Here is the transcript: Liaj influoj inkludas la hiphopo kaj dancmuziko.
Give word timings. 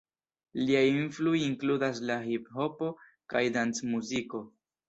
Liaj 0.61 0.85
influoj 0.91 1.33
inkludas 1.49 2.01
la 2.11 2.17
hiphopo 2.25 2.91
kaj 3.35 3.47
dancmuziko. 3.59 4.43